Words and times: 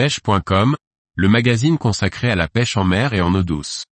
pêche.com, 0.00 0.76
le 1.14 1.28
magazine 1.28 1.76
consacré 1.76 2.30
à 2.30 2.34
la 2.34 2.48
pêche 2.48 2.78
en 2.78 2.84
mer 2.84 3.12
et 3.12 3.20
en 3.20 3.34
eau 3.34 3.42
douce. 3.42 3.84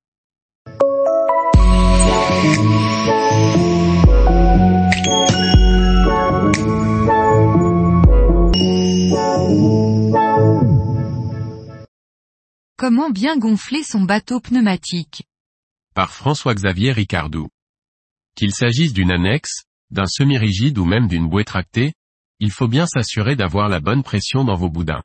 Comment 12.78 13.10
bien 13.10 13.36
gonfler 13.36 13.82
son 13.82 14.00
bateau 14.00 14.40
pneumatique? 14.40 15.24
Par 15.94 16.10
François-Xavier 16.14 16.92
Ricardou. 16.92 17.50
Qu'il 18.34 18.54
s'agisse 18.54 18.94
d'une 18.94 19.10
annexe, 19.10 19.64
d'un 19.90 20.06
semi-rigide 20.06 20.78
ou 20.78 20.86
même 20.86 21.06
d'une 21.06 21.28
bouée 21.28 21.44
tractée, 21.44 21.92
il 22.40 22.50
faut 22.50 22.66
bien 22.66 22.86
s'assurer 22.86 23.36
d'avoir 23.36 23.68
la 23.68 23.80
bonne 23.80 24.02
pression 24.02 24.42
dans 24.42 24.56
vos 24.56 24.70
boudins. 24.70 25.02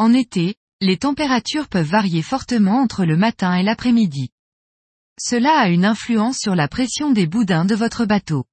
En 0.00 0.14
été, 0.14 0.54
les 0.80 0.96
températures 0.96 1.68
peuvent 1.68 1.86
varier 1.86 2.22
fortement 2.22 2.80
entre 2.80 3.04
le 3.04 3.18
matin 3.18 3.54
et 3.54 3.62
l'après-midi. 3.62 4.30
Cela 5.20 5.58
a 5.58 5.68
une 5.68 5.84
influence 5.84 6.38
sur 6.38 6.54
la 6.54 6.68
pression 6.68 7.10
des 7.10 7.26
boudins 7.26 7.66
de 7.66 7.74
votre 7.74 8.06
bateau. 8.06 8.46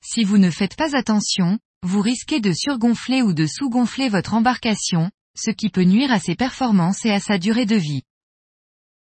Si 0.00 0.22
vous 0.22 0.38
ne 0.38 0.48
faites 0.48 0.76
pas 0.76 0.94
attention, 0.94 1.58
vous 1.82 2.00
risquez 2.00 2.38
de 2.38 2.52
surgonfler 2.52 3.20
ou 3.20 3.32
de 3.32 3.46
sous-gonfler 3.46 4.08
votre 4.08 4.32
embarcation, 4.32 5.10
ce 5.36 5.50
qui 5.50 5.70
peut 5.70 5.82
nuire 5.82 6.12
à 6.12 6.20
ses 6.20 6.36
performances 6.36 7.04
et 7.04 7.10
à 7.10 7.18
sa 7.18 7.38
durée 7.38 7.66
de 7.66 7.74
vie. 7.74 8.04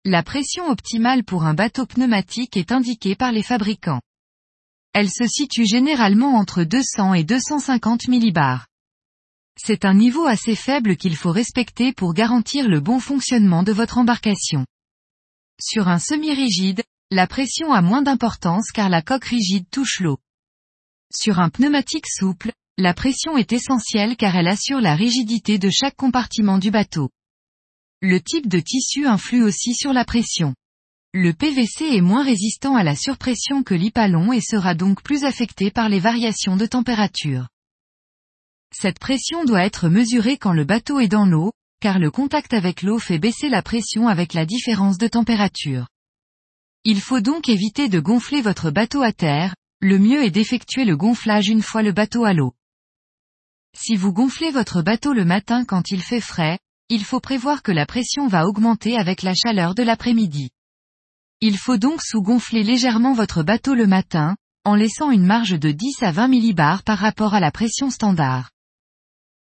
La 0.06 0.22
pression 0.22 0.70
optimale 0.70 1.22
pour 1.22 1.44
un 1.44 1.52
bateau 1.52 1.84
pneumatique 1.84 2.56
est 2.56 2.72
indiquée 2.72 3.14
par 3.14 3.30
les 3.30 3.42
fabricants. 3.42 4.00
Elle 4.94 5.10
se 5.10 5.26
situe 5.26 5.66
généralement 5.66 6.34
entre 6.34 6.64
200 6.64 7.12
et 7.12 7.24
250 7.24 8.08
millibars. 8.08 8.68
C'est 9.64 9.84
un 9.84 9.94
niveau 9.94 10.26
assez 10.26 10.56
faible 10.56 10.96
qu'il 10.96 11.14
faut 11.14 11.30
respecter 11.30 11.92
pour 11.92 12.14
garantir 12.14 12.68
le 12.68 12.80
bon 12.80 12.98
fonctionnement 12.98 13.62
de 13.62 13.70
votre 13.70 13.96
embarcation. 13.96 14.66
Sur 15.60 15.86
un 15.86 16.00
semi-rigide, 16.00 16.82
la 17.12 17.28
pression 17.28 17.72
a 17.72 17.80
moins 17.80 18.02
d'importance 18.02 18.72
car 18.72 18.88
la 18.88 19.02
coque 19.02 19.26
rigide 19.26 19.66
touche 19.70 20.00
l'eau. 20.00 20.18
Sur 21.14 21.38
un 21.38 21.48
pneumatique 21.48 22.08
souple, 22.08 22.50
la 22.76 22.92
pression 22.92 23.36
est 23.36 23.52
essentielle 23.52 24.16
car 24.16 24.34
elle 24.34 24.48
assure 24.48 24.80
la 24.80 24.96
rigidité 24.96 25.58
de 25.58 25.70
chaque 25.70 25.94
compartiment 25.94 26.58
du 26.58 26.72
bateau. 26.72 27.10
Le 28.00 28.20
type 28.20 28.48
de 28.48 28.58
tissu 28.58 29.06
influe 29.06 29.44
aussi 29.44 29.74
sur 29.74 29.92
la 29.92 30.04
pression. 30.04 30.56
Le 31.12 31.32
PVC 31.32 31.84
est 31.84 32.00
moins 32.00 32.24
résistant 32.24 32.74
à 32.74 32.82
la 32.82 32.96
surpression 32.96 33.62
que 33.62 33.74
l'hypalon 33.74 34.32
et 34.32 34.40
sera 34.40 34.74
donc 34.74 35.04
plus 35.04 35.22
affecté 35.22 35.70
par 35.70 35.88
les 35.88 36.00
variations 36.00 36.56
de 36.56 36.66
température. 36.66 37.46
Cette 38.72 38.98
pression 38.98 39.44
doit 39.44 39.64
être 39.64 39.88
mesurée 39.88 40.38
quand 40.38 40.52
le 40.52 40.64
bateau 40.64 40.98
est 40.98 41.08
dans 41.08 41.26
l'eau, 41.26 41.52
car 41.80 41.98
le 41.98 42.10
contact 42.10 42.54
avec 42.54 42.82
l'eau 42.82 42.98
fait 42.98 43.18
baisser 43.18 43.48
la 43.48 43.62
pression 43.62 44.08
avec 44.08 44.34
la 44.34 44.46
différence 44.46 44.98
de 44.98 45.08
température. 45.08 45.88
Il 46.84 47.00
faut 47.00 47.20
donc 47.20 47.48
éviter 47.48 47.88
de 47.88 48.00
gonfler 48.00 48.40
votre 48.40 48.70
bateau 48.70 49.02
à 49.02 49.12
terre, 49.12 49.54
le 49.80 49.98
mieux 49.98 50.24
est 50.24 50.30
d'effectuer 50.30 50.84
le 50.84 50.96
gonflage 50.96 51.48
une 51.48 51.62
fois 51.62 51.82
le 51.82 51.92
bateau 51.92 52.24
à 52.24 52.32
l'eau. 52.32 52.54
Si 53.76 53.96
vous 53.96 54.12
gonflez 54.12 54.50
votre 54.50 54.82
bateau 54.82 55.12
le 55.12 55.24
matin 55.24 55.64
quand 55.64 55.90
il 55.90 56.02
fait 56.02 56.20
frais, 56.20 56.58
il 56.88 57.04
faut 57.04 57.20
prévoir 57.20 57.62
que 57.62 57.72
la 57.72 57.86
pression 57.86 58.26
va 58.26 58.46
augmenter 58.46 58.96
avec 58.96 59.22
la 59.22 59.34
chaleur 59.34 59.74
de 59.74 59.82
l'après-midi. 59.82 60.50
Il 61.40 61.56
faut 61.56 61.78
donc 61.78 62.02
sous-gonfler 62.02 62.62
légèrement 62.62 63.12
votre 63.12 63.42
bateau 63.42 63.74
le 63.74 63.86
matin, 63.86 64.36
en 64.64 64.74
laissant 64.74 65.10
une 65.10 65.26
marge 65.26 65.58
de 65.58 65.72
10 65.72 66.02
à 66.02 66.12
20 66.12 66.28
millibars 66.28 66.84
par 66.84 66.98
rapport 66.98 67.34
à 67.34 67.40
la 67.40 67.50
pression 67.50 67.90
standard. 67.90 68.50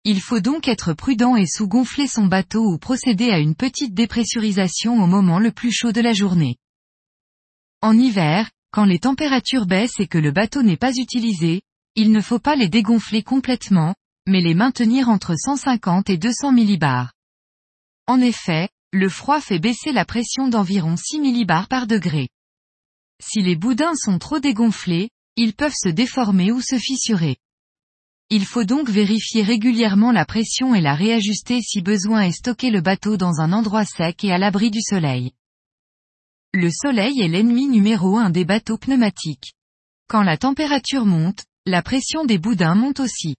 Il 0.05 0.21
faut 0.21 0.39
donc 0.39 0.67
être 0.67 0.93
prudent 0.93 1.35
et 1.35 1.45
sous-gonfler 1.45 2.07
son 2.07 2.25
bateau 2.25 2.63
ou 2.63 2.77
procéder 2.77 3.31
à 3.31 3.39
une 3.39 3.55
petite 3.55 3.93
dépressurisation 3.93 5.01
au 5.03 5.07
moment 5.07 5.39
le 5.39 5.51
plus 5.51 5.71
chaud 5.71 5.91
de 5.91 6.01
la 6.01 6.13
journée. 6.13 6.57
En 7.81 7.97
hiver, 7.97 8.49
quand 8.71 8.85
les 8.85 8.99
températures 8.99 9.65
baissent 9.65 9.99
et 9.99 10.07
que 10.07 10.17
le 10.17 10.31
bateau 10.31 10.61
n'est 10.61 10.77
pas 10.77 10.95
utilisé, 10.95 11.61
il 11.95 12.11
ne 12.11 12.21
faut 12.21 12.39
pas 12.39 12.55
les 12.55 12.69
dégonfler 12.69 13.23
complètement, 13.23 13.95
mais 14.27 14.41
les 14.41 14.53
maintenir 14.53 15.09
entre 15.09 15.35
150 15.35 16.09
et 16.09 16.17
200 16.17 16.51
millibars. 16.53 17.13
En 18.07 18.21
effet, 18.21 18.69
le 18.91 19.09
froid 19.09 19.41
fait 19.41 19.59
baisser 19.59 19.91
la 19.91 20.05
pression 20.05 20.47
d'environ 20.47 20.95
6 20.95 21.19
millibars 21.19 21.67
par 21.67 21.87
degré. 21.87 22.29
Si 23.21 23.41
les 23.41 23.55
boudins 23.55 23.95
sont 23.95 24.17
trop 24.17 24.39
dégonflés, 24.39 25.09
ils 25.35 25.53
peuvent 25.53 25.75
se 25.75 25.89
déformer 25.89 26.51
ou 26.51 26.61
se 26.61 26.77
fissurer. 26.77 27.37
Il 28.31 28.45
faut 28.45 28.63
donc 28.63 28.89
vérifier 28.89 29.41
régulièrement 29.41 30.11
la 30.11 30.23
pression 30.23 30.75
et 30.75 30.81
la 30.81 30.93
réajuster 30.93 31.61
si 31.61 31.81
besoin 31.81 32.21
et 32.21 32.31
stocker 32.31 32.69
le 32.69 32.79
bateau 32.79 33.17
dans 33.17 33.39
un 33.39 33.51
endroit 33.51 33.85
sec 33.85 34.23
et 34.23 34.31
à 34.31 34.37
l'abri 34.37 34.69
du 34.69 34.81
soleil. 34.81 35.31
Le 36.53 36.69
soleil 36.69 37.21
est 37.21 37.27
l'ennemi 37.27 37.67
numéro 37.67 38.17
un 38.17 38.29
des 38.29 38.45
bateaux 38.45 38.77
pneumatiques. 38.77 39.53
Quand 40.07 40.21
la 40.21 40.37
température 40.37 41.05
monte, 41.05 41.43
la 41.65 41.81
pression 41.81 42.23
des 42.23 42.37
boudins 42.37 42.75
monte 42.75 42.99
aussi. 42.99 43.35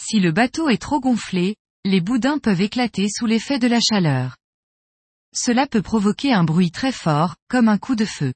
Si 0.00 0.18
le 0.18 0.32
bateau 0.32 0.70
est 0.70 0.80
trop 0.80 1.00
gonflé, 1.00 1.56
les 1.84 2.00
boudins 2.00 2.38
peuvent 2.38 2.60
éclater 2.62 3.08
sous 3.10 3.26
l'effet 3.26 3.58
de 3.58 3.66
la 3.66 3.80
chaleur. 3.80 4.36
Cela 5.34 5.66
peut 5.66 5.82
provoquer 5.82 6.32
un 6.32 6.44
bruit 6.44 6.70
très 6.70 6.92
fort, 6.92 7.36
comme 7.48 7.68
un 7.68 7.78
coup 7.78 7.96
de 7.96 8.06
feu. 8.06 8.32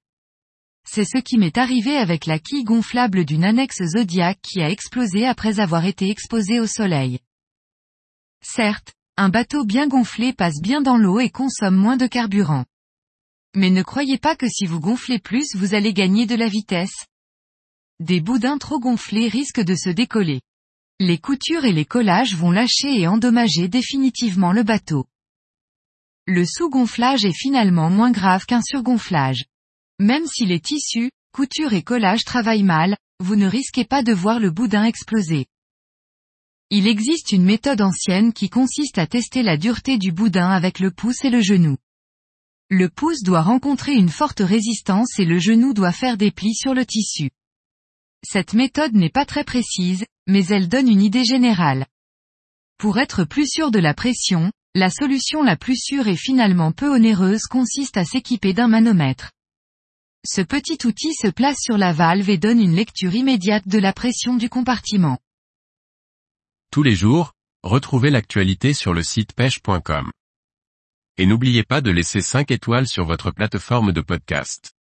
C'est 0.88 1.04
ce 1.04 1.18
qui 1.18 1.36
m'est 1.36 1.58
arrivé 1.58 1.96
avec 1.96 2.26
la 2.26 2.38
quille 2.38 2.64
gonflable 2.64 3.24
d'une 3.24 3.44
annexe 3.44 3.82
Zodiac 3.84 4.38
qui 4.40 4.62
a 4.62 4.70
explosé 4.70 5.26
après 5.26 5.58
avoir 5.58 5.84
été 5.84 6.08
exposée 6.08 6.60
au 6.60 6.66
soleil. 6.66 7.18
Certes, 8.40 8.94
un 9.16 9.28
bateau 9.28 9.64
bien 9.64 9.88
gonflé 9.88 10.32
passe 10.32 10.60
bien 10.62 10.80
dans 10.80 10.96
l'eau 10.96 11.18
et 11.18 11.30
consomme 11.30 11.76
moins 11.76 11.96
de 11.96 12.06
carburant. 12.06 12.64
Mais 13.54 13.70
ne 13.70 13.82
croyez 13.82 14.18
pas 14.18 14.36
que 14.36 14.48
si 14.48 14.66
vous 14.66 14.78
gonflez 14.78 15.18
plus 15.18 15.56
vous 15.56 15.74
allez 15.74 15.92
gagner 15.92 16.26
de 16.26 16.34
la 16.34 16.48
vitesse. 16.48 17.06
Des 17.98 18.20
boudins 18.20 18.58
trop 18.58 18.78
gonflés 18.78 19.28
risquent 19.28 19.64
de 19.64 19.74
se 19.74 19.88
décoller. 19.88 20.40
Les 21.00 21.18
coutures 21.18 21.64
et 21.64 21.72
les 21.72 21.84
collages 21.84 22.36
vont 22.36 22.50
lâcher 22.50 23.00
et 23.00 23.08
endommager 23.08 23.68
définitivement 23.68 24.52
le 24.52 24.62
bateau. 24.62 25.06
Le 26.26 26.44
sous-gonflage 26.44 27.24
est 27.24 27.36
finalement 27.36 27.90
moins 27.90 28.10
grave 28.10 28.46
qu'un 28.46 28.62
surgonflage. 28.62 29.46
Même 29.98 30.26
si 30.26 30.44
les 30.44 30.60
tissus, 30.60 31.10
coutures 31.32 31.72
et 31.72 31.82
collages 31.82 32.24
travaillent 32.24 32.62
mal, 32.62 32.96
vous 33.18 33.36
ne 33.36 33.46
risquez 33.46 33.84
pas 33.84 34.02
de 34.02 34.12
voir 34.12 34.40
le 34.40 34.50
boudin 34.50 34.84
exploser. 34.84 35.46
Il 36.70 36.86
existe 36.86 37.32
une 37.32 37.44
méthode 37.44 37.80
ancienne 37.80 38.32
qui 38.32 38.50
consiste 38.50 38.98
à 38.98 39.06
tester 39.06 39.42
la 39.42 39.56
dureté 39.56 39.98
du 39.98 40.12
boudin 40.12 40.50
avec 40.50 40.80
le 40.80 40.90
pouce 40.90 41.24
et 41.24 41.30
le 41.30 41.40
genou. 41.40 41.76
Le 42.68 42.88
pouce 42.88 43.22
doit 43.22 43.42
rencontrer 43.42 43.94
une 43.94 44.08
forte 44.08 44.40
résistance 44.40 45.18
et 45.18 45.24
le 45.24 45.38
genou 45.38 45.72
doit 45.72 45.92
faire 45.92 46.16
des 46.16 46.32
plis 46.32 46.54
sur 46.54 46.74
le 46.74 46.84
tissu. 46.84 47.30
Cette 48.24 48.54
méthode 48.54 48.94
n'est 48.94 49.10
pas 49.10 49.24
très 49.24 49.44
précise, 49.44 50.04
mais 50.26 50.44
elle 50.46 50.68
donne 50.68 50.88
une 50.88 51.02
idée 51.02 51.24
générale. 51.24 51.86
Pour 52.78 52.98
être 52.98 53.24
plus 53.24 53.48
sûr 53.48 53.70
de 53.70 53.78
la 53.78 53.94
pression, 53.94 54.50
la 54.74 54.90
solution 54.90 55.42
la 55.42 55.56
plus 55.56 55.76
sûre 55.76 56.08
et 56.08 56.16
finalement 56.16 56.72
peu 56.72 56.92
onéreuse 56.92 57.44
consiste 57.44 57.96
à 57.96 58.04
s'équiper 58.04 58.52
d'un 58.52 58.68
manomètre. 58.68 59.30
Ce 60.24 60.40
petit 60.40 60.78
outil 60.86 61.14
se 61.14 61.28
place 61.28 61.58
sur 61.60 61.78
la 61.78 61.92
valve 61.92 62.30
et 62.30 62.38
donne 62.38 62.60
une 62.60 62.74
lecture 62.74 63.14
immédiate 63.14 63.66
de 63.66 63.78
la 63.78 63.92
pression 63.92 64.36
du 64.36 64.48
compartiment. 64.48 65.18
Tous 66.70 66.82
les 66.82 66.94
jours, 66.94 67.32
retrouvez 67.62 68.10
l'actualité 68.10 68.74
sur 68.74 68.94
le 68.94 69.02
site 69.02 69.32
pêche.com. 69.32 70.10
Et 71.18 71.26
n'oubliez 71.26 71.64
pas 71.64 71.80
de 71.80 71.90
laisser 71.90 72.20
5 72.20 72.50
étoiles 72.50 72.86
sur 72.86 73.06
votre 73.06 73.30
plateforme 73.30 73.92
de 73.92 74.02
podcast. 74.02 74.75